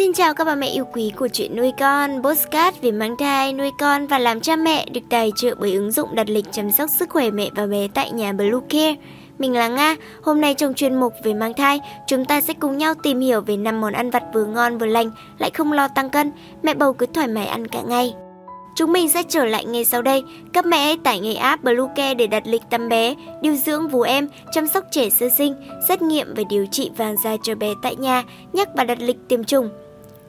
Xin 0.00 0.12
chào 0.12 0.34
các 0.34 0.44
bà 0.44 0.54
mẹ 0.54 0.66
yêu 0.66 0.84
quý 0.92 1.12
của 1.16 1.28
chuyện 1.28 1.56
nuôi 1.56 1.72
con, 1.80 2.22
postcard 2.22 2.78
về 2.80 2.90
mang 2.90 3.16
thai, 3.16 3.52
nuôi 3.52 3.70
con 3.78 4.06
và 4.06 4.18
làm 4.18 4.40
cha 4.40 4.56
mẹ 4.56 4.86
được 4.92 5.00
tài 5.10 5.32
trợ 5.36 5.54
bởi 5.60 5.72
ứng 5.72 5.92
dụng 5.92 6.14
đặt 6.14 6.28
lịch 6.30 6.44
chăm 6.52 6.70
sóc 6.70 6.90
sức 6.90 7.10
khỏe 7.10 7.30
mẹ 7.30 7.50
và 7.54 7.66
bé 7.66 7.88
tại 7.94 8.10
nhà 8.10 8.32
Blue 8.32 8.60
Care. 8.68 8.96
Mình 9.38 9.52
là 9.52 9.68
Nga, 9.68 9.96
hôm 10.22 10.40
nay 10.40 10.54
trong 10.54 10.74
chuyên 10.74 11.00
mục 11.00 11.12
về 11.24 11.34
mang 11.34 11.54
thai, 11.54 11.80
chúng 12.06 12.24
ta 12.24 12.40
sẽ 12.40 12.54
cùng 12.54 12.78
nhau 12.78 12.94
tìm 13.02 13.20
hiểu 13.20 13.40
về 13.40 13.56
5 13.56 13.80
món 13.80 13.92
ăn 13.92 14.10
vặt 14.10 14.22
vừa 14.34 14.44
ngon 14.44 14.78
vừa 14.78 14.86
lành, 14.86 15.10
lại 15.38 15.50
không 15.50 15.72
lo 15.72 15.88
tăng 15.88 16.10
cân, 16.10 16.32
mẹ 16.62 16.74
bầu 16.74 16.92
cứ 16.92 17.06
thoải 17.06 17.28
mái 17.28 17.46
ăn 17.46 17.66
cả 17.66 17.82
ngày. 17.82 18.14
Chúng 18.74 18.92
mình 18.92 19.08
sẽ 19.08 19.22
trở 19.28 19.44
lại 19.44 19.64
ngay 19.64 19.84
sau 19.84 20.02
đây. 20.02 20.22
Các 20.52 20.66
mẹ 20.66 20.84
hãy 20.84 20.96
tải 21.04 21.20
ngay 21.20 21.36
app 21.36 21.64
Bluecare 21.64 22.14
để 22.14 22.26
đặt 22.26 22.42
lịch 22.46 22.62
tắm 22.70 22.88
bé, 22.88 23.14
điều 23.42 23.54
dưỡng 23.54 23.88
vú 23.88 24.02
em, 24.02 24.28
chăm 24.52 24.66
sóc 24.68 24.84
trẻ 24.90 25.10
sơ 25.10 25.28
sinh, 25.38 25.54
xét 25.88 26.02
nghiệm 26.02 26.34
và 26.36 26.42
điều 26.50 26.66
trị 26.66 26.90
vàng 26.96 27.16
da 27.24 27.36
cho 27.42 27.54
bé 27.54 27.68
tại 27.82 27.96
nhà, 27.96 28.24
nhắc 28.52 28.68
và 28.76 28.84
đặt 28.84 28.98
lịch 29.00 29.18
tiêm 29.28 29.44
chủng. 29.44 29.70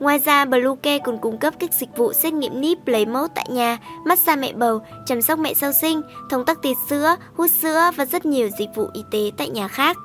Ngoài 0.02 0.18
ra, 0.18 0.44
Bluecare 0.44 0.98
còn 0.98 1.18
cung 1.18 1.38
cấp 1.38 1.54
các 1.58 1.72
dịch 1.72 1.96
vụ 1.96 2.12
xét 2.12 2.32
nghiệm 2.32 2.60
níp 2.60 2.86
lấy 2.86 3.06
mẫu 3.06 3.26
tại 3.34 3.46
nhà, 3.50 3.78
massage 4.04 4.40
mẹ 4.40 4.52
bầu, 4.52 4.80
chăm 5.06 5.22
sóc 5.22 5.38
mẹ 5.38 5.54
sau 5.54 5.72
sinh, 5.72 6.02
thông 6.30 6.44
tắc 6.44 6.62
tiệt 6.62 6.76
sữa, 6.88 7.16
hút 7.36 7.50
sữa 7.50 7.90
và 7.96 8.04
rất 8.04 8.26
nhiều 8.26 8.48
dịch 8.58 8.68
vụ 8.74 8.86
y 8.92 9.02
tế 9.10 9.30
tại 9.36 9.48
nhà 9.48 9.68
khác. 9.68 9.96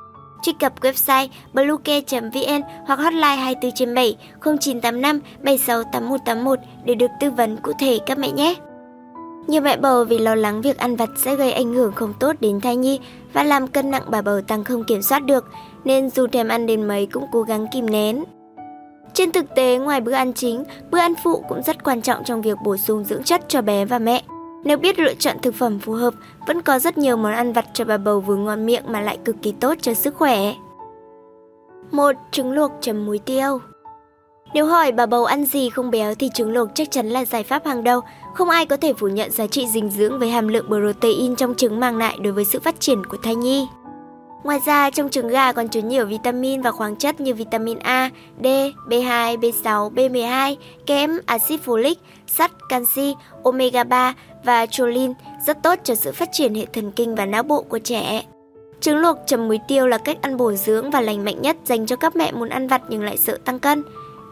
Truy 0.42 0.52
cập 0.60 0.80
website 0.80 1.28
bluecare.vn 1.52 2.62
hoặc 2.86 2.98
hotline 2.98 3.36
24 3.36 3.72
trên 3.74 3.94
7 3.94 4.16
0985 4.40 5.20
76 5.42 5.82
8181 5.84 6.58
để 6.84 6.94
được 6.94 7.10
tư 7.20 7.30
vấn 7.30 7.56
cụ 7.56 7.72
thể 7.80 7.98
các 8.06 8.18
mẹ 8.18 8.30
nhé. 8.30 8.54
Nhiều 9.46 9.60
mẹ 9.60 9.76
bầu 9.76 10.04
vì 10.04 10.18
lo 10.18 10.34
lắng 10.34 10.62
việc 10.62 10.78
ăn 10.78 10.96
vặt 10.96 11.08
sẽ 11.16 11.36
gây 11.36 11.52
ảnh 11.52 11.74
hưởng 11.74 11.92
không 11.92 12.14
tốt 12.20 12.32
đến 12.40 12.60
thai 12.60 12.76
nhi 12.76 13.00
và 13.32 13.42
làm 13.42 13.68
cân 13.68 13.90
nặng 13.90 14.04
bà 14.10 14.22
bầu 14.22 14.40
tăng 14.40 14.64
không 14.64 14.84
kiểm 14.84 15.02
soát 15.02 15.24
được, 15.24 15.44
nên 15.84 16.10
dù 16.10 16.26
thèm 16.26 16.48
ăn 16.48 16.66
đến 16.66 16.88
mấy 16.88 17.06
cũng 17.06 17.24
cố 17.32 17.42
gắng 17.42 17.66
kìm 17.72 17.90
nén. 17.90 18.24
Trên 19.14 19.32
thực 19.32 19.54
tế, 19.54 19.78
ngoài 19.78 20.00
bữa 20.00 20.12
ăn 20.12 20.32
chính, 20.32 20.64
bữa 20.90 20.98
ăn 20.98 21.14
phụ 21.24 21.44
cũng 21.48 21.62
rất 21.62 21.84
quan 21.84 22.02
trọng 22.02 22.24
trong 22.24 22.42
việc 22.42 22.58
bổ 22.64 22.76
sung 22.76 23.04
dưỡng 23.04 23.22
chất 23.22 23.48
cho 23.48 23.62
bé 23.62 23.84
và 23.84 23.98
mẹ. 23.98 24.22
Nếu 24.64 24.76
biết 24.76 24.98
lựa 24.98 25.14
chọn 25.14 25.36
thực 25.42 25.54
phẩm 25.54 25.78
phù 25.78 25.92
hợp, 25.92 26.14
vẫn 26.46 26.62
có 26.62 26.78
rất 26.78 26.98
nhiều 26.98 27.16
món 27.16 27.32
ăn 27.32 27.52
vặt 27.52 27.66
cho 27.74 27.84
bà 27.84 27.98
bầu 27.98 28.20
vừa 28.20 28.36
ngon 28.36 28.66
miệng 28.66 28.84
mà 28.88 29.00
lại 29.00 29.18
cực 29.24 29.36
kỳ 29.42 29.52
tốt 29.52 29.74
cho 29.80 29.94
sức 29.94 30.14
khỏe. 30.14 30.54
1. 31.90 32.12
Trứng 32.30 32.52
luộc 32.52 32.72
chấm 32.80 33.06
muối 33.06 33.18
tiêu 33.18 33.60
Nếu 34.54 34.66
hỏi 34.66 34.92
bà 34.92 35.06
bầu 35.06 35.24
ăn 35.24 35.44
gì 35.44 35.70
không 35.70 35.90
béo 35.90 36.14
thì 36.14 36.30
trứng 36.34 36.52
luộc 36.52 36.68
chắc 36.74 36.90
chắn 36.90 37.08
là 37.08 37.24
giải 37.24 37.42
pháp 37.42 37.66
hàng 37.66 37.84
đầu. 37.84 38.00
Không 38.34 38.50
ai 38.50 38.66
có 38.66 38.76
thể 38.76 38.92
phủ 38.92 39.08
nhận 39.08 39.30
giá 39.30 39.46
trị 39.46 39.66
dinh 39.66 39.90
dưỡng 39.90 40.18
với 40.18 40.30
hàm 40.30 40.48
lượng 40.48 40.66
protein 40.66 41.36
trong 41.36 41.54
trứng 41.54 41.80
mang 41.80 41.96
lại 41.96 42.18
đối 42.22 42.32
với 42.32 42.44
sự 42.44 42.60
phát 42.60 42.80
triển 42.80 43.06
của 43.06 43.16
thai 43.22 43.34
nhi. 43.34 43.66
Ngoài 44.44 44.60
ra, 44.66 44.90
trong 44.90 45.10
trứng 45.10 45.28
gà 45.28 45.52
còn 45.52 45.68
chứa 45.68 45.80
nhiều 45.80 46.06
vitamin 46.06 46.62
và 46.62 46.70
khoáng 46.70 46.96
chất 46.96 47.20
như 47.20 47.34
vitamin 47.34 47.78
A, 47.78 48.10
D, 48.42 48.46
B2, 48.88 49.38
B6, 49.38 49.94
B12, 49.94 50.56
kẽm, 50.86 51.10
axit 51.26 51.60
folic, 51.64 51.94
sắt, 52.26 52.50
canxi, 52.68 53.14
omega 53.44 53.84
3 53.84 54.14
và 54.44 54.66
choline 54.66 55.14
rất 55.46 55.62
tốt 55.62 55.78
cho 55.84 55.94
sự 55.94 56.12
phát 56.12 56.28
triển 56.32 56.54
hệ 56.54 56.66
thần 56.72 56.92
kinh 56.92 57.14
và 57.14 57.26
não 57.26 57.42
bộ 57.42 57.62
của 57.62 57.78
trẻ. 57.78 58.22
Trứng 58.80 58.96
luộc 58.96 59.16
chấm 59.26 59.48
muối 59.48 59.58
tiêu 59.68 59.86
là 59.86 59.98
cách 59.98 60.22
ăn 60.22 60.36
bổ 60.36 60.52
dưỡng 60.52 60.90
và 60.90 61.00
lành 61.00 61.24
mạnh 61.24 61.42
nhất 61.42 61.56
dành 61.64 61.86
cho 61.86 61.96
các 61.96 62.16
mẹ 62.16 62.32
muốn 62.32 62.48
ăn 62.48 62.68
vặt 62.68 62.82
nhưng 62.88 63.02
lại 63.02 63.16
sợ 63.16 63.38
tăng 63.44 63.58
cân. 63.58 63.82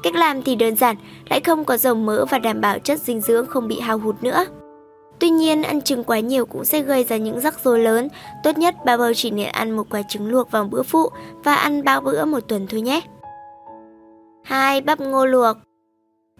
Cách 0.03 0.15
làm 0.15 0.43
thì 0.43 0.55
đơn 0.55 0.77
giản, 0.77 0.97
lại 1.31 1.41
không 1.41 1.65
có 1.65 1.77
dầu 1.77 1.95
mỡ 1.95 2.25
và 2.31 2.39
đảm 2.39 2.61
bảo 2.61 2.79
chất 2.79 3.01
dinh 3.01 3.21
dưỡng 3.21 3.47
không 3.47 3.69
bị 3.69 3.81
hao 3.81 3.99
hụt 3.99 4.23
nữa. 4.23 4.47
Tuy 5.19 5.31
nhiên, 5.31 5.63
ăn 5.63 5.83
trứng 5.83 6.05
quá 6.05 6.21
nhiều 6.21 6.47
cũng 6.47 6.65
sẽ 6.65 6.81
gây 6.81 7.05
ra 7.05 7.17
những 7.17 7.41
rắc 7.41 7.65
rối 7.65 7.79
lớn. 7.79 8.09
Tốt 8.45 8.59
nhất 8.59 8.75
bà 8.85 8.97
bầu 8.97 9.13
chỉ 9.15 9.31
nên 9.31 9.49
ăn 9.49 9.71
một 9.71 9.87
quả 9.91 10.03
trứng 10.03 10.29
luộc 10.29 10.51
vào 10.51 10.65
bữa 10.65 10.83
phụ 10.83 11.09
và 11.45 11.55
ăn 11.55 11.85
bao 11.85 12.01
bữa 12.01 12.25
một 12.25 12.41
tuần 12.49 12.67
thôi 12.71 12.81
nhé. 12.81 13.01
2. 14.45 14.81
Bắp 14.81 15.01
ngô 15.01 15.27
luộc 15.27 15.57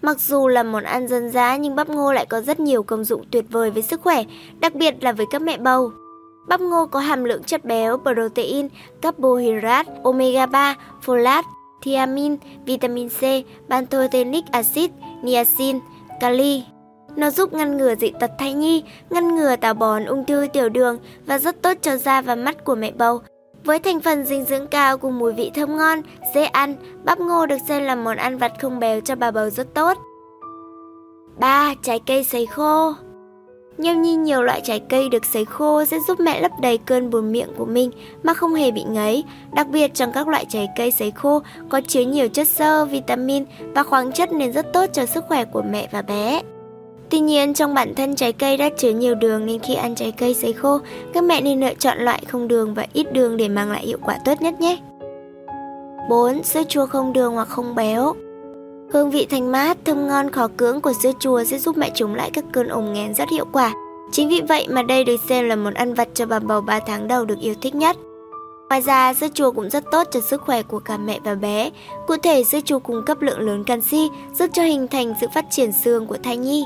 Mặc 0.03 0.21
dù 0.21 0.49
là 0.49 0.63
món 0.63 0.85
ăn 0.85 1.09
dân 1.09 1.31
dã 1.31 1.57
nhưng 1.57 1.77
bắp 1.77 1.89
ngô 1.89 2.13
lại 2.13 2.27
có 2.27 2.41
rất 2.41 2.61
nhiều 2.61 2.83
công 2.83 3.05
dụng 3.05 3.25
tuyệt 3.31 3.45
vời 3.51 3.71
với 3.71 3.83
sức 3.83 4.01
khỏe, 4.01 4.23
đặc 4.61 4.75
biệt 4.75 4.95
là 5.01 5.13
với 5.13 5.27
các 5.31 5.43
mẹ 5.43 5.59
bầu. 5.59 5.91
Bắp 6.49 6.61
ngô 6.61 6.87
có 6.87 7.01
hàm 7.01 7.25
lượng 7.25 7.43
chất 7.43 7.65
béo, 7.65 7.97
protein, 7.97 8.69
carbohydrate, 9.01 9.93
omega 10.05 10.47
3, 10.47 10.75
folate, 11.05 11.43
thiamin, 11.83 12.37
vitamin 12.67 13.09
C, 13.09 13.23
pantothenic 13.69 14.45
acid, 14.51 14.91
niacin, 15.23 15.81
kali, 16.21 16.65
nó 17.17 17.31
giúp 17.31 17.53
ngăn 17.53 17.77
ngừa 17.77 17.95
dị 17.95 18.13
tật 18.21 18.31
thai 18.39 18.53
nhi, 18.53 18.83
ngăn 19.11 19.37
ngừa 19.37 19.57
táo 19.57 19.75
bón, 19.75 20.05
ung 20.05 20.25
thư 20.25 20.47
tiểu 20.53 20.69
đường 20.69 20.99
và 21.27 21.39
rất 21.39 21.63
tốt 21.63 21.73
cho 21.83 21.97
da 21.97 22.21
và 22.21 22.35
mắt 22.35 22.65
của 22.65 22.75
mẹ 22.75 22.93
bầu. 22.99 23.21
Với 23.65 23.79
thành 23.79 24.01
phần 24.01 24.25
dinh 24.25 24.45
dưỡng 24.45 24.67
cao 24.67 24.99
cùng 24.99 25.19
mùi 25.19 25.33
vị 25.33 25.51
thơm 25.55 25.77
ngon, 25.77 26.03
dễ 26.35 26.45
ăn, 26.45 26.75
bắp 27.05 27.21
ngô 27.21 27.47
được 27.47 27.59
xem 27.69 27.85
là 27.85 27.95
món 27.95 28.17
ăn 28.17 28.39
vặt 28.39 28.53
không 28.61 28.79
béo 28.79 29.01
cho 29.01 29.15
bà 29.15 29.31
bầu 29.31 29.51
rất 29.51 29.75
tốt. 29.75 29.99
3. 31.39 31.75
Trái 31.83 32.01
cây 32.07 32.25
sấy 32.25 32.47
khô 32.47 32.93
Nhâm 33.79 34.03
nhi 34.03 34.17
nhiều 34.17 34.43
loại 34.43 34.61
trái 34.61 34.81
cây 34.81 35.09
được 35.09 35.25
sấy 35.25 35.45
khô 35.45 35.85
sẽ 35.85 35.99
giúp 36.09 36.21
mẹ 36.21 36.41
lấp 36.41 36.53
đầy 36.63 36.79
cơn 36.79 37.11
buồn 37.11 37.33
miệng 37.33 37.49
của 37.57 37.65
mình 37.65 37.91
mà 38.23 38.35
không 38.35 38.55
hề 38.55 38.71
bị 38.71 38.83
ngấy. 38.83 39.25
Đặc 39.53 39.69
biệt 39.69 39.95
trong 39.95 40.13
các 40.13 40.29
loại 40.29 40.45
trái 40.49 40.69
cây 40.77 40.91
sấy 40.91 41.11
khô 41.11 41.43
có 41.69 41.81
chứa 41.89 42.01
nhiều 42.01 42.29
chất 42.29 42.49
xơ, 42.49 42.85
vitamin 42.85 43.45
và 43.75 43.83
khoáng 43.83 44.13
chất 44.13 44.33
nên 44.33 44.53
rất 44.53 44.73
tốt 44.73 44.87
cho 44.93 45.07
sức 45.07 45.25
khỏe 45.29 45.45
của 45.45 45.63
mẹ 45.63 45.89
và 45.93 46.03
bé. 46.03 46.43
Tuy 47.11 47.19
nhiên, 47.21 47.55
trong 47.55 47.75
bản 47.75 47.95
thân 47.95 48.15
trái 48.15 48.33
cây 48.33 48.57
đã 48.57 48.69
chứa 48.77 48.91
nhiều 48.91 49.15
đường 49.15 49.47
nên 49.47 49.61
khi 49.61 49.75
ăn 49.75 49.95
trái 49.95 50.13
cây 50.13 50.35
sấy 50.35 50.53
khô, 50.53 50.79
các 51.13 51.25
mẹ 51.25 51.41
nên 51.41 51.61
lựa 51.61 51.75
chọn 51.75 51.99
loại 51.99 52.23
không 52.29 52.49
đường 52.49 52.75
và 52.75 52.87
ít 52.93 53.13
đường 53.13 53.37
để 53.37 53.49
mang 53.49 53.71
lại 53.71 53.87
hiệu 53.87 53.99
quả 54.03 54.19
tốt 54.25 54.43
nhất 54.43 54.61
nhé. 54.61 54.79
4. 56.09 56.43
Sữa 56.43 56.63
chua 56.69 56.87
không 56.87 57.13
đường 57.13 57.33
hoặc 57.33 57.49
không 57.49 57.75
béo 57.75 58.15
Hương 58.93 59.11
vị 59.11 59.27
thanh 59.31 59.53
mát, 59.53 59.77
thơm 59.85 60.09
ngon 60.09 60.31
khó 60.31 60.49
cưỡng 60.57 60.81
của 60.81 60.93
sữa 61.03 61.13
chua 61.21 61.45
sẽ 61.45 61.59
giúp 61.59 61.77
mẹ 61.77 61.91
chống 61.95 62.15
lại 62.15 62.31
các 62.31 62.45
cơn 62.53 62.69
ồm 62.69 62.93
nghén 62.93 63.15
rất 63.15 63.31
hiệu 63.31 63.45
quả. 63.53 63.73
Chính 64.13 64.29
vì 64.29 64.41
vậy 64.49 64.67
mà 64.71 64.83
đây 64.83 65.05
được 65.05 65.17
xem 65.29 65.49
là 65.49 65.57
món 65.57 65.75
ăn 65.75 65.95
vặt 65.95 66.09
cho 66.15 66.27
bà 66.27 66.39
bầu 66.39 66.61
3 66.61 66.81
tháng 66.87 67.09
đầu 67.09 67.25
được 67.25 67.39
yêu 67.41 67.55
thích 67.63 67.75
nhất. 67.75 67.97
Ngoài 68.69 68.81
ra, 68.81 69.15
sữa 69.15 69.29
chua 69.35 69.53
cũng 69.53 69.71
rất 69.71 69.85
tốt 69.91 70.07
cho 70.11 70.21
sức 70.21 70.43
khỏe 70.43 70.63
của 70.63 70.79
cả 70.79 70.99
mẹ 70.99 71.21
và 71.25 71.35
bé. 71.35 71.71
Cụ 72.07 72.17
thể, 72.23 72.45
sữa 72.45 72.61
chua 72.65 72.79
cung 72.79 73.03
cấp 73.07 73.23
lượng 73.23 73.41
lớn 73.41 73.65
canxi, 73.65 74.09
giúp 74.35 74.51
cho 74.53 74.63
hình 74.63 74.89
thành 74.89 75.15
sự 75.21 75.27
phát 75.35 75.45
triển 75.51 75.73
xương 75.73 76.07
của 76.07 76.17
thai 76.23 76.37
nhi. 76.37 76.65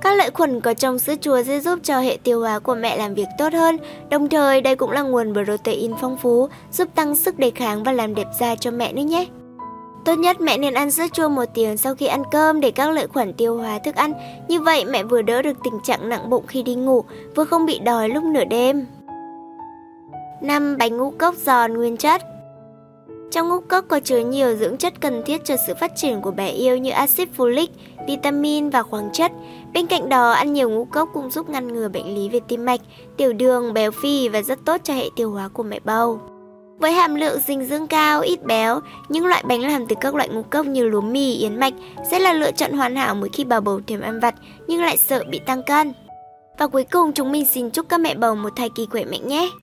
Các 0.00 0.14
lợi 0.14 0.30
khuẩn 0.30 0.60
có 0.60 0.74
trong 0.74 0.98
sữa 0.98 1.14
chua 1.20 1.42
sẽ 1.42 1.60
giúp 1.60 1.78
cho 1.82 1.98
hệ 2.00 2.18
tiêu 2.24 2.40
hóa 2.40 2.58
của 2.58 2.74
mẹ 2.74 2.96
làm 2.96 3.14
việc 3.14 3.26
tốt 3.38 3.52
hơn, 3.52 3.78
đồng 4.10 4.28
thời 4.28 4.60
đây 4.60 4.76
cũng 4.76 4.90
là 4.90 5.02
nguồn 5.02 5.34
protein 5.34 5.92
phong 6.00 6.16
phú, 6.16 6.48
giúp 6.72 6.88
tăng 6.94 7.16
sức 7.16 7.38
đề 7.38 7.50
kháng 7.50 7.82
và 7.82 7.92
làm 7.92 8.14
đẹp 8.14 8.26
da 8.40 8.54
cho 8.54 8.70
mẹ 8.70 8.92
nữa 8.92 9.02
nhé. 9.02 9.26
Tốt 10.04 10.14
nhất 10.14 10.40
mẹ 10.40 10.58
nên 10.58 10.74
ăn 10.74 10.90
sữa 10.90 11.06
chua 11.12 11.28
một 11.28 11.44
tiếng 11.54 11.76
sau 11.76 11.94
khi 11.94 12.06
ăn 12.06 12.22
cơm 12.30 12.60
để 12.60 12.70
các 12.70 12.90
lợi 12.90 13.06
khuẩn 13.06 13.32
tiêu 13.32 13.56
hóa 13.56 13.78
thức 13.78 13.94
ăn, 13.94 14.12
như 14.48 14.60
vậy 14.60 14.84
mẹ 14.84 15.02
vừa 15.02 15.22
đỡ 15.22 15.42
được 15.42 15.56
tình 15.64 15.80
trạng 15.82 16.08
nặng 16.08 16.30
bụng 16.30 16.46
khi 16.46 16.62
đi 16.62 16.74
ngủ, 16.74 17.04
vừa 17.36 17.44
không 17.44 17.66
bị 17.66 17.78
đói 17.78 18.08
lúc 18.08 18.24
nửa 18.24 18.44
đêm. 18.44 18.86
5. 20.40 20.76
Bánh 20.78 20.96
ngũ 20.96 21.10
cốc 21.10 21.34
giòn 21.34 21.74
nguyên 21.74 21.96
chất 21.96 22.22
trong 23.30 23.48
ngũ 23.48 23.60
cốc 23.60 23.84
có 23.88 24.00
chứa 24.00 24.18
nhiều 24.18 24.56
dưỡng 24.56 24.76
chất 24.76 25.00
cần 25.00 25.22
thiết 25.26 25.44
cho 25.44 25.56
sự 25.66 25.74
phát 25.80 25.92
triển 25.96 26.20
của 26.20 26.30
bé 26.30 26.48
yêu 26.48 26.76
như 26.76 26.90
axit 26.90 27.28
folic, 27.36 27.66
vitamin 28.06 28.70
và 28.70 28.82
khoáng 28.82 29.10
chất. 29.12 29.32
Bên 29.74 29.86
cạnh 29.86 30.08
đó, 30.08 30.30
ăn 30.30 30.52
nhiều 30.52 30.70
ngũ 30.70 30.84
cốc 30.84 31.08
cũng 31.14 31.30
giúp 31.30 31.50
ngăn 31.50 31.68
ngừa 31.68 31.88
bệnh 31.88 32.14
lý 32.14 32.28
về 32.28 32.40
tim 32.48 32.64
mạch, 32.64 32.80
tiểu 33.16 33.32
đường, 33.32 33.72
béo 33.72 33.90
phì 33.90 34.28
và 34.28 34.42
rất 34.42 34.58
tốt 34.64 34.80
cho 34.84 34.94
hệ 34.94 35.08
tiêu 35.16 35.30
hóa 35.30 35.48
của 35.48 35.62
mẹ 35.62 35.80
bầu. 35.84 36.20
Với 36.78 36.92
hàm 36.92 37.14
lượng 37.14 37.40
dinh 37.46 37.64
dưỡng 37.64 37.86
cao, 37.86 38.20
ít 38.20 38.44
béo, 38.44 38.80
những 39.08 39.26
loại 39.26 39.44
bánh 39.46 39.60
làm 39.60 39.86
từ 39.86 39.96
các 40.00 40.14
loại 40.14 40.28
ngũ 40.28 40.42
cốc 40.42 40.66
như 40.66 40.84
lúa 40.84 41.00
mì, 41.00 41.34
yến 41.34 41.60
mạch 41.60 41.74
sẽ 42.10 42.18
là 42.18 42.32
lựa 42.32 42.52
chọn 42.52 42.72
hoàn 42.72 42.96
hảo 42.96 43.14
mỗi 43.14 43.28
khi 43.32 43.44
bà 43.44 43.60
bầu 43.60 43.80
thèm 43.86 44.00
ăn 44.00 44.20
vặt 44.20 44.34
nhưng 44.66 44.82
lại 44.82 44.96
sợ 44.96 45.24
bị 45.30 45.40
tăng 45.46 45.62
cân. 45.62 45.92
Và 46.58 46.66
cuối 46.66 46.84
cùng 46.84 47.12
chúng 47.12 47.32
mình 47.32 47.46
xin 47.46 47.70
chúc 47.70 47.88
các 47.88 48.00
mẹ 48.00 48.14
bầu 48.14 48.34
một 48.34 48.56
thai 48.56 48.68
kỳ 48.74 48.86
khỏe 48.86 49.04
mạnh 49.04 49.28
nhé. 49.28 49.50